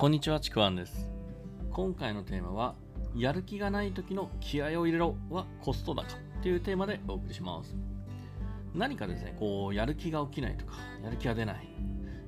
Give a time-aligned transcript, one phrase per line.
[0.00, 1.10] こんにちは、ちくわんです。
[1.70, 2.74] 今回のテーマは、
[3.14, 6.06] やる気がない時の気合を入れろはコスト高
[6.40, 7.76] というテーマでお送りします。
[8.74, 11.68] 何かですね、こう、やる気が起きないとか、やる気が出ない。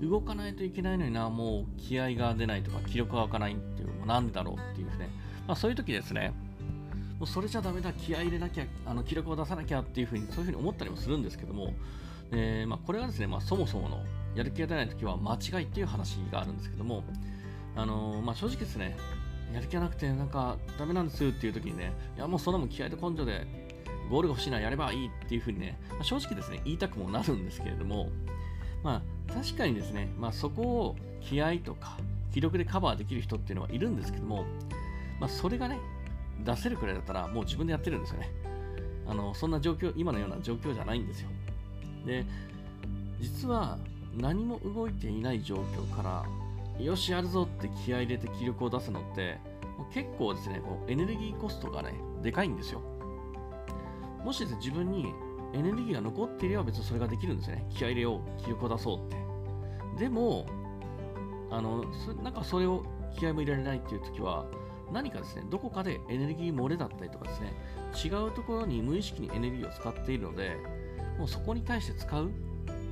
[0.00, 5.10] 動かないといけないのにな、もう気合が出ないとか、気力が湧かないっていう、もうなんでだろうっていうね、
[5.46, 6.32] まあそういう時ですね、
[7.18, 11.74] もうそれじゃダメだ、気合入れなきゃ、あの気力を出さなきゃっていうふうに、そういうふうに思ったりもするんですけども、
[12.30, 14.02] えーまあ、これはですね、まあ、そもそもの
[14.34, 17.04] やる気が出ないときは間違いっていう話があるんですけども、
[17.76, 18.96] あのまあ、正直ですね、
[19.52, 23.46] やる気がなくて、なんかダメなんですっていうときにね、いやもうそんなもん気合と根性で
[24.10, 28.10] ゴールが欲しいな、やればいいっていうふうにね、まあ、正直ですね、言いたくもなるんですけれども、
[28.82, 31.98] まあ、確かにですね、まあ、そこを気合とか
[32.32, 34.44] 気力でカバーできる人っていうのはいるんですけども、
[35.20, 35.78] まあ、それがね、
[36.44, 38.30] 出せるくらいだったらもう自分でやってるんですよね。
[39.06, 41.30] あのそんな状況、今のような状況じゃないんですよ。
[42.06, 42.24] で、
[43.20, 43.78] 実は
[44.16, 46.24] 何も動いていない状況から、
[46.78, 49.38] よし、やるぞって気合い入れて気力を出すのって、
[49.92, 52.80] 結構ですね、こうエネルギーコストがね、でかいんですよ。
[54.24, 55.12] もしですね、自分に
[55.54, 57.66] エネルギーが残っていれば別にそれができるんですよね。
[57.70, 60.04] 気合い入れよう、気力を出そうって。
[60.04, 60.46] でも、
[61.50, 61.84] あの、
[62.22, 62.84] なんかそれを
[63.18, 64.46] 気合も入れられないっていう時は、
[64.92, 67.54] 何かですね、どこかでエネルギー漏れだったりとかですね、
[68.04, 70.56] 違うところに無意識にエネルギーを使っているので、
[71.18, 72.30] もうそこに対して使う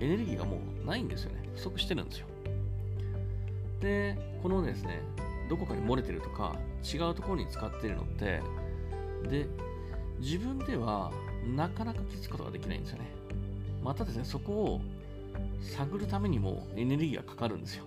[0.00, 1.48] エネルギーがもうないんですよね。
[1.54, 2.26] 不足してるんですよ。
[3.80, 5.02] で、このですね、
[5.48, 8.42] どこかに漏れてるとか、違うところに使ってるのって、
[9.28, 9.46] で、
[10.18, 11.12] 自分では
[11.54, 13.06] なかなか気づくことができないんですよね。
[13.82, 14.80] またですね、そこを
[15.60, 17.84] 探るためにもエネルギーがかかるんですよ。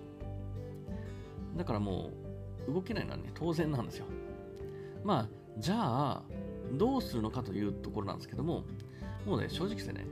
[1.56, 2.10] だからも
[2.68, 4.06] う動けないのはね、当然なんですよ。
[5.04, 6.22] まあ、じゃあ、
[6.72, 8.64] どうするのかというところなんですけども、
[9.26, 10.06] もうね、正直ですね、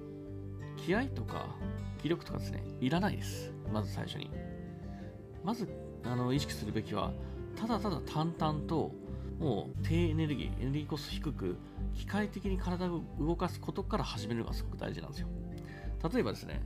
[0.76, 1.54] 気合とか
[2.02, 3.52] 気力とかですね、いらないです。
[3.72, 4.30] まず最初に。
[5.44, 5.68] まず、
[6.04, 7.12] あの、意識するべきは、
[7.56, 8.92] ただただ淡々と、
[9.38, 11.56] もう低エネルギー、エネルギーコスト低く、
[11.94, 15.28] 機械的に体を動かすことから始めるのがすごく大事なんですよ。
[16.12, 16.62] 例えばですね、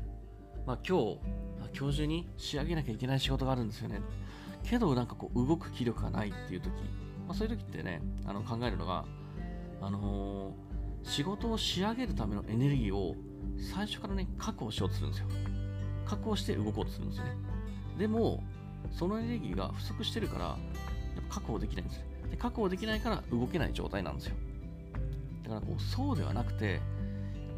[0.66, 1.18] まあ今日、
[1.78, 4.00] 今日中に仕上げなきゃいけない仕事があるんですよね。
[4.62, 6.70] けどなんかこう動く気力がないっていう時、
[7.26, 9.04] まあ、そういう時ってね、あの考えるのが、
[9.80, 10.72] あのー
[11.04, 13.16] 仕事を仕上げるためのエネルギーを
[13.74, 15.26] 最初からね、確保しようとするんですよ。
[16.06, 17.36] 確保して動こうとするんですよね。
[17.98, 18.42] でも、
[18.90, 22.02] そのエネルギーが不足してるから、やっぱ確保できないんですよ。
[22.30, 24.34] で確保できないから動けない状態なんですよ。
[25.44, 26.80] だからこう、そうではなくて、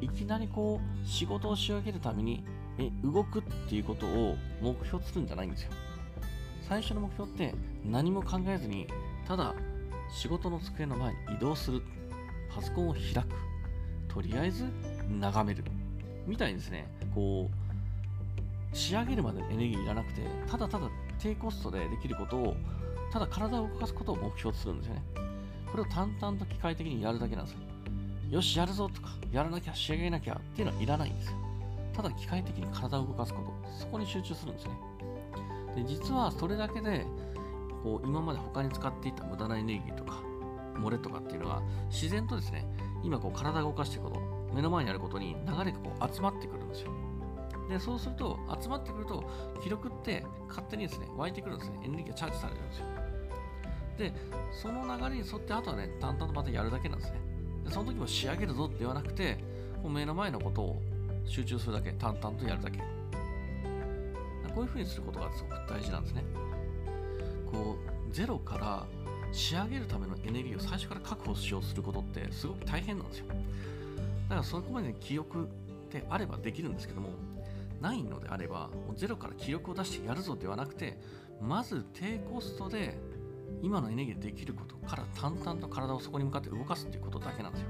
[0.00, 2.44] いきなりこう、仕事を仕上げるために、
[2.78, 5.70] え、動くっていうことを目標するんじゃないんですよ。
[6.68, 8.86] 最初の目標って何も考えずに、
[9.26, 9.54] ただ
[10.10, 11.82] 仕事の机の前に移動する。
[12.54, 13.26] パソコンを開く。
[14.08, 14.64] とりあえず
[15.08, 15.64] 眺める。
[16.26, 17.63] みたいですね、こう、
[18.74, 20.20] 仕上げるまでエネルギーいらなくて、
[20.50, 22.56] ただただ低コストでできることを、
[23.12, 25.02] ただ体を動かすことを目標とするんですよね。
[25.70, 27.60] これを淡々と機械的にやるだけなんですよ。
[28.30, 31.36] よし、やるぞとか、やらなきゃ、仕上げなきゃっていうのはいらないんですよ。
[31.94, 34.72] ただ機械的に体を動かすこと、そこに集中するんですね。
[35.76, 37.06] で、実はそれだけで、
[37.84, 40.20] こう、今まで他に使っていた無駄なエネルギーとか、
[40.74, 42.66] 漏れとかっていうのが、自然とですね、
[43.04, 44.20] 今こう体を動かしていくこと、
[44.52, 46.90] 目の前にあることに流れがこう集まってくるんですよ。
[47.68, 49.24] で、そうすると、集まってくると、
[49.62, 51.80] 気力って勝手にですね、湧いてくるんですね。
[51.84, 52.84] エネルギーがチャージされるんですよ。
[53.96, 54.12] で、
[54.52, 57.20] その流れに沿って、あとはね、淡々とまたやるだけなんですね。
[57.64, 59.38] で、その時も仕上げるぞって言わなくて、
[59.82, 60.82] もう目の前のことを
[61.26, 62.78] 集中するだけ、淡々とやるだけ。
[62.78, 66.24] こういう風にすることがすごく大事なんですね。
[67.50, 67.76] こ
[68.10, 68.86] う、ゼロから
[69.32, 73.26] 仕上げるためのエネルギーを最初から確保しようすることってすごく大変なんですよ。
[73.28, 75.46] だからそこまで記憶っ
[75.90, 77.10] てあればできるんですけども、
[77.80, 80.98] ないのであれば、もうゼロから気力を出してやるぞではなくて、
[81.40, 82.98] まず低コストで
[83.62, 87.68] 今のエネルギーでできることから淡々と体をそこに向かって動かすっていうことだけなんですよ。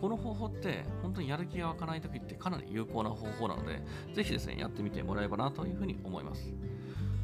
[0.00, 3.82] この方法って本当にやる気が湧かない時ってかなり有効な方法なので、
[4.14, 6.52] ぜひですね、やってみてもらえばなというふうに思います。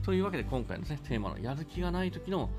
[0.05, 2.50] というわけで今回のですね、テーマのやる気がない時の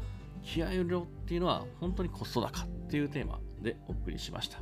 [0.41, 4.59] 気合を入れろっていうのは本当にコスト高っていうテーマでお送りしました。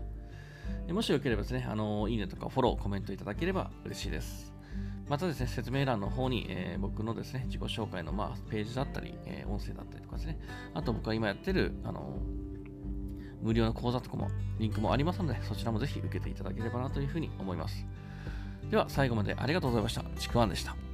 [0.94, 4.54] もしよければですね、あのいいねとかフォロー、コメントいただければ嬉しいです。
[5.10, 10.40] またですね、説明欄の方に、えー僕のですね、自己紹介の、まあ、ページだったり、えー音声だったりとかですね、
[10.74, 12.20] あと僕が今やってる、あの
[13.42, 17.86] 無料の講座とかも、リンクもありますので、そちらもぜひ受けていただければなというふうに思います。
[18.70, 20.04] では、最後までありがとうございました。
[20.20, 20.87] ちくわんでした。